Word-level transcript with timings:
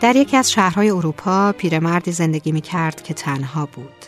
در 0.00 0.16
یکی 0.16 0.36
از 0.36 0.52
شهرهای 0.52 0.90
اروپا 0.90 1.52
پیرمردی 1.52 2.12
زندگی 2.12 2.52
می 2.52 2.60
کرد 2.60 3.02
که 3.02 3.14
تنها 3.14 3.66
بود. 3.66 4.06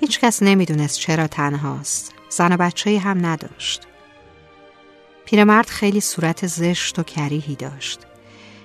هیچ 0.00 0.20
کس 0.20 0.42
نمی‌دونست 0.42 0.98
چرا 0.98 1.26
تنهاست. 1.26 2.14
زن 2.28 2.52
و 2.52 2.56
بچه 2.56 2.98
هم 2.98 3.26
نداشت. 3.26 3.86
پیرمرد 5.24 5.66
خیلی 5.66 6.00
صورت 6.00 6.46
زشت 6.46 6.98
و 6.98 7.02
کریهی 7.02 7.54
داشت. 7.54 8.00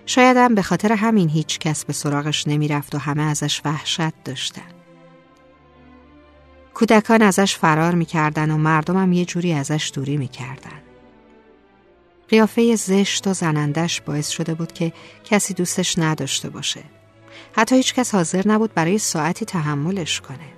شایدم 0.05 0.55
به 0.55 0.61
خاطر 0.61 0.91
همین 0.93 1.29
هیچ 1.29 1.59
کس 1.59 1.85
به 1.85 1.93
سراغش 1.93 2.47
نمی‌رفت 2.47 2.95
و 2.95 2.97
همه 2.97 3.23
ازش 3.23 3.61
وحشت 3.65 4.23
داشتن. 4.25 4.71
کودکان 6.73 7.21
ازش 7.21 7.55
فرار 7.55 7.95
می‌کردن 7.95 8.51
و 8.51 8.57
مردمم 8.57 9.13
یه 9.13 9.25
جوری 9.25 9.53
ازش 9.53 9.91
دوری 9.93 10.17
می‌کردن. 10.17 10.84
قیافه 12.29 12.75
زشت 12.75 13.27
و 13.27 13.33
زنندش 13.33 14.01
باعث 14.01 14.29
شده 14.29 14.53
بود 14.53 14.73
که 14.73 14.93
کسی 15.23 15.53
دوستش 15.53 15.99
نداشته 15.99 16.49
باشه. 16.49 16.83
حتی 17.53 17.75
هیچ 17.75 17.93
کس 17.93 18.15
حاضر 18.15 18.47
نبود 18.47 18.73
برای 18.73 18.97
ساعتی 18.97 19.45
تحملش 19.45 20.21
کنه. 20.21 20.55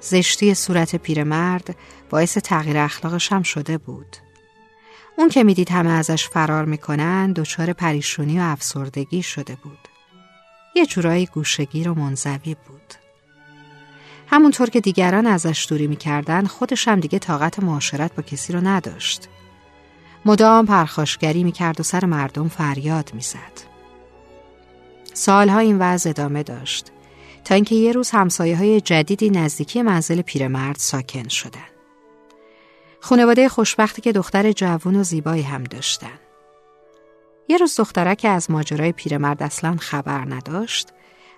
زشتی 0.00 0.54
صورت 0.54 0.96
پیرمرد 0.96 1.76
باعث 2.10 2.38
تغییر 2.38 2.78
اخلاقش 2.78 3.32
هم 3.32 3.42
شده 3.42 3.78
بود. 3.78 4.16
اون 5.18 5.28
که 5.28 5.44
می‌دید 5.44 5.70
همه 5.70 5.90
ازش 5.90 6.28
فرار 6.28 6.64
می‌کنن 6.64 7.32
دچار 7.32 7.72
پریشونی 7.72 8.38
و 8.38 8.42
افسردگی 8.42 9.22
شده 9.22 9.56
بود. 9.62 9.78
یه 10.76 10.86
جورایی 10.86 11.26
گوشگیر 11.26 11.88
و 11.88 11.94
منزوی 11.94 12.56
بود. 12.68 12.94
همونطور 14.26 14.70
که 14.70 14.80
دیگران 14.80 15.26
ازش 15.26 15.66
دوری 15.68 15.86
می‌کردن 15.86 16.46
خودش 16.46 16.88
هم 16.88 17.00
دیگه 17.00 17.18
طاقت 17.18 17.60
معاشرت 17.60 18.14
با 18.14 18.22
کسی 18.22 18.52
رو 18.52 18.60
نداشت. 18.60 19.28
مدام 20.24 20.66
پرخاشگری 20.66 21.44
می‌کرد 21.44 21.80
و 21.80 21.82
سر 21.82 22.04
مردم 22.04 22.48
فریاد 22.48 23.10
می‌زد. 23.14 23.72
سالها 25.14 25.58
این 25.58 25.78
وضع 25.78 26.10
ادامه 26.10 26.42
داشت 26.42 26.92
تا 27.44 27.54
اینکه 27.54 27.74
یه 27.74 27.92
روز 27.92 28.10
همسایه 28.10 28.56
های 28.56 28.80
جدیدی 28.80 29.30
نزدیکی 29.30 29.82
منزل 29.82 30.22
پیرمرد 30.22 30.76
ساکن 30.76 31.28
شدن. 31.28 31.60
خانواده 33.00 33.48
خوشبختی 33.48 34.02
که 34.02 34.12
دختر 34.12 34.52
جوون 34.52 34.96
و 34.96 35.02
زیبایی 35.02 35.42
هم 35.42 35.64
داشتن. 35.64 36.18
یه 37.48 37.56
روز 37.56 37.76
دخترک 37.76 38.26
از 38.28 38.50
ماجرای 38.50 38.92
پیرمرد 38.92 39.42
اصلا 39.42 39.76
خبر 39.76 40.34
نداشت 40.34 40.88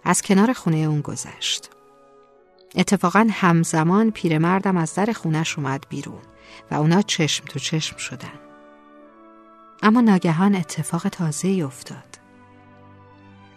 از 0.05 0.23
کنار 0.23 0.53
خونه 0.53 0.77
اون 0.77 1.01
گذشت. 1.01 1.71
اتفاقا 2.77 3.27
همزمان 3.31 4.11
پیرمردم 4.11 4.77
از 4.77 4.95
در 4.95 5.13
خونش 5.13 5.59
اومد 5.59 5.87
بیرون 5.89 6.23
و 6.71 6.75
اونا 6.75 7.03
چشم 7.03 7.45
تو 7.45 7.59
چشم 7.59 7.97
شدن. 7.97 8.44
اما 9.83 10.01
ناگهان 10.01 10.55
اتفاق 10.55 11.09
تازه 11.09 11.49
افتاد. 11.49 12.19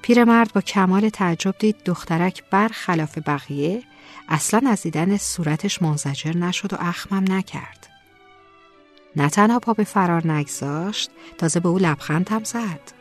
پیرمرد 0.02 0.54
با 0.54 0.62
کمال 0.62 1.10
تعجب 1.10 1.56
دید 1.60 1.76
دخترک 1.86 2.44
برخلاف 2.52 3.18
بقیه 3.18 3.84
اصلا 4.30 4.70
از 4.70 4.82
دیدن 4.82 5.18
صورتش 5.18 5.82
منزجر 5.82 6.38
نشد 6.38 6.74
و 6.74 6.78
اخمم 6.80 7.34
نکرد. 7.34 7.90
نه 9.16 9.30
تنها 9.30 9.60
پا 9.60 9.74
به 9.74 9.84
فرار 9.84 10.32
نگذاشت 10.32 11.12
تازه 11.38 11.60
به 11.60 11.70
او 11.70 11.78
لبخند 11.78 12.30
هم 12.30 12.44
زد. 12.44 12.92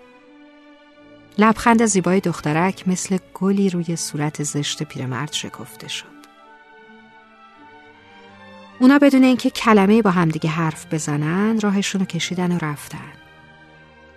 لبخند 1.39 1.87
زیبای 1.87 2.21
دخترک 2.21 2.89
مثل 2.89 3.19
گلی 3.35 3.71
روی 3.71 3.97
صورت 3.97 4.43
زشت 4.43 4.83
پیرمرد 4.83 5.33
شکفته 5.33 5.89
شد. 5.89 6.16
اونا 8.81 8.99
بدون 8.99 9.25
اینکه 9.25 9.51
کلمه 9.51 10.03
با 10.03 10.11
همدیگه 10.11 10.51
حرف 10.51 10.95
بزنن 10.95 11.61
راهشون 11.61 12.01
رو 12.01 12.07
کشیدن 12.07 12.53
و 12.53 12.59
رفتن. 12.63 13.13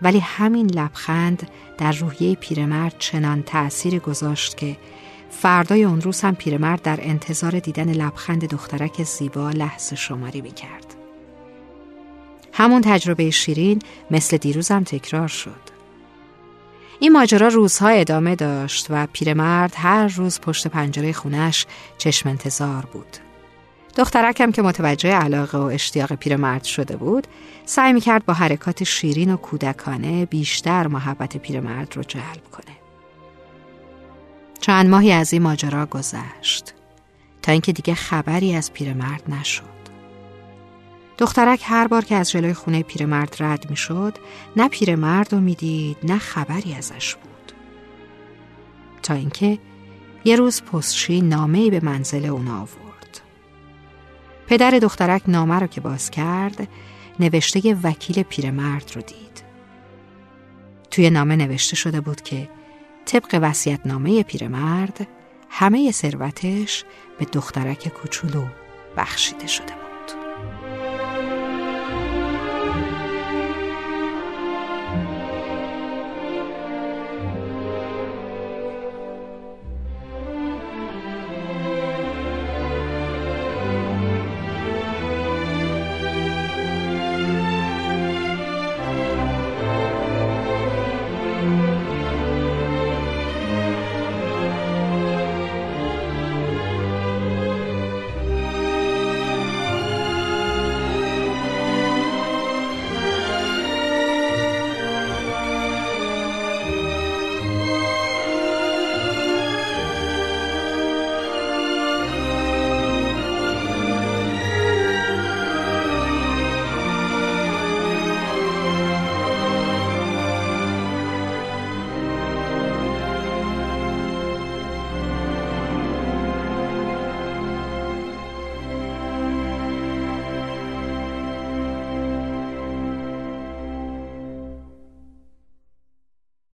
ولی 0.01 0.19
همین 0.19 0.71
لبخند 0.71 1.49
در 1.77 1.91
روحیه 1.91 2.35
پیرمرد 2.35 2.95
چنان 2.99 3.43
تأثیر 3.43 3.99
گذاشت 3.99 4.57
که 4.57 4.77
فردای 5.29 5.83
اون 5.83 6.01
روز 6.01 6.21
هم 6.21 6.35
پیرمرد 6.35 6.81
در 6.81 6.99
انتظار 7.01 7.59
دیدن 7.59 7.91
لبخند 7.91 8.45
دخترک 8.45 9.03
زیبا 9.03 9.49
لحظه 9.49 9.95
شماری 9.95 10.41
می‌کرد. 10.41 10.95
همون 12.53 12.81
تجربه 12.81 13.29
شیرین 13.29 13.79
مثل 14.11 14.37
دیروزم 14.37 14.83
تکرار 14.83 15.27
شد. 15.27 15.69
این 16.99 17.11
ماجرا 17.11 17.47
روزها 17.47 17.87
ادامه 17.87 18.35
داشت 18.35 18.87
و 18.89 19.07
پیرمرد 19.13 19.73
هر 19.77 20.07
روز 20.07 20.39
پشت 20.39 20.67
پنجره 20.67 21.13
خونش 21.13 21.65
چشم 21.97 22.29
انتظار 22.29 22.85
بود. 22.85 23.28
دخترکم 23.99 24.51
که 24.51 24.61
متوجه 24.61 25.09
علاقه 25.09 25.57
و 25.57 25.61
اشتیاق 25.61 26.13
پیرمرد 26.13 26.63
شده 26.63 26.97
بود 26.97 27.27
سعی 27.65 27.93
می‌کرد 27.93 28.25
با 28.25 28.33
حرکات 28.33 28.83
شیرین 28.83 29.33
و 29.33 29.37
کودکانه 29.37 30.25
بیشتر 30.25 30.87
محبت 30.87 31.37
پیرمرد 31.37 31.97
رو 31.97 32.03
جلب 32.03 32.43
کنه. 32.51 32.75
چند 34.59 34.89
ماهی 34.89 35.11
از 35.11 35.33
این 35.33 35.41
ماجرا 35.41 35.85
گذشت 35.85 36.73
تا 37.41 37.51
اینکه 37.51 37.71
دیگه 37.71 37.93
خبری 37.93 38.55
از 38.55 38.73
پیرمرد 38.73 39.23
نشد. 39.27 39.63
دخترک 41.17 41.61
هر 41.63 41.87
بار 41.87 42.05
که 42.05 42.15
از 42.15 42.31
جلوی 42.31 42.53
خونه 42.53 42.83
پیرمرد 42.83 43.35
رد 43.39 43.69
می‌شد 43.69 44.17
نه 44.55 44.69
پیرمرد 44.69 45.33
رو 45.33 45.39
می‌دید 45.39 45.97
نه 46.03 46.17
خبری 46.17 46.73
ازش 46.73 47.15
بود. 47.15 47.51
تا 49.03 49.13
اینکه 49.13 49.57
یه 50.25 50.35
روز 50.35 50.61
پستچی 50.61 51.21
نامه‌ای 51.21 51.69
به 51.69 51.79
منزل 51.83 52.25
اون 52.25 52.47
آورد. 52.47 52.88
پدر 54.49 54.71
دخترک 54.71 55.21
نامه 55.27 55.59
رو 55.59 55.67
که 55.67 55.81
باز 55.81 56.09
کرد 56.09 56.67
نوشته 57.19 57.73
وکیل 57.83 58.23
پیرمرد 58.23 58.91
رو 58.95 59.01
دید. 59.01 59.43
توی 60.91 61.09
نامه 61.09 61.35
نوشته 61.35 61.75
شده 61.75 62.01
بود 62.01 62.21
که 62.21 62.49
طبق 63.05 63.39
وسیعت 63.41 63.79
نامه 63.85 64.23
پیرمرد 64.23 65.07
همه 65.49 65.91
ثروتش 65.91 66.83
به 67.19 67.25
دخترک 67.25 67.87
کوچولو 67.87 68.45
بخشیده 68.97 69.47
شده 69.47 69.73
بود. 69.73 69.88